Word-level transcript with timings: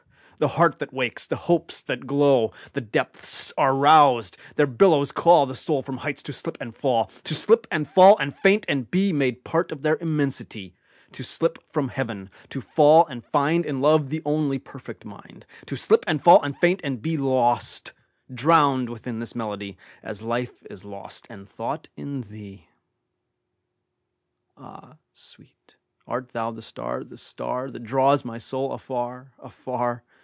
The 0.39 0.47
heart 0.47 0.79
that 0.79 0.91
wakes, 0.91 1.27
the 1.27 1.35
hopes 1.35 1.81
that 1.81 2.07
glow! 2.07 2.51
The 2.73 2.81
depths 2.81 3.53
are 3.59 3.75
roused: 3.75 4.37
their 4.55 4.65
billows 4.65 5.11
callThe 5.11 5.55
soul 5.55 5.83
from 5.83 5.97
heights 5.97 6.23
to 6.23 6.33
slip 6.33 6.57
and 6.59 6.75
fall; 6.75 7.11
To 7.25 7.35
slip 7.35 7.67
and 7.69 7.87
fall 7.87 8.17
and 8.17 8.35
faint 8.35 8.65
and 8.67 8.89
beMade 8.89 9.43
part 9.43 9.71
of 9.71 9.83
their 9.83 9.97
immensity; 10.01 10.73
To 11.11 11.23
slip 11.23 11.59
from 11.71 11.89
Heaven; 11.89 12.31
to 12.49 12.59
fall 12.59 13.05
and 13.05 13.23
findIn 13.23 13.81
love 13.81 14.09
the 14.09 14.23
only 14.25 14.57
perfect 14.57 15.05
mind; 15.05 15.45
To 15.67 15.75
slip 15.75 16.03
and 16.07 16.23
fall 16.23 16.41
and 16.41 16.57
faint 16.57 16.81
and 16.83 17.03
beLost, 17.03 17.91
drowned 18.33 18.89
within 18.89 19.19
this 19.19 19.35
melody, 19.35 19.77
As 20.01 20.23
life 20.23 20.65
is 20.71 20.83
lost 20.83 21.27
and 21.29 21.47
thought 21.47 21.87
in 21.95 22.21
thee. 22.21 22.67
Ah, 24.57 24.97
sweet, 25.13 25.75
art 26.07 26.29
thou 26.29 26.49
the 26.49 26.63
star, 26.63 27.03
the 27.03 27.15
starThat 27.15 27.83
draws 27.83 28.25
my 28.25 28.39
soul 28.39 28.71
afar, 28.73 29.33
afar? 29.37 30.03